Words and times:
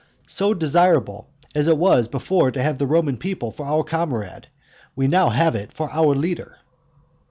So, 0.25 0.55
desirable 0.55 1.27
as 1.53 1.67
it 1.67 1.77
was 1.77 2.07
before 2.07 2.49
to 2.49 2.61
have 2.63 2.79
the 2.79 2.87
Roman 2.87 3.17
people 3.17 3.51
for 3.51 3.67
our 3.67 3.83
comrade, 3.83 4.47
we 4.95 5.05
now 5.07 5.29
have 5.29 5.53
it 5.53 5.71
for 5.73 5.91
our 5.91 6.15
leader. 6.15 6.57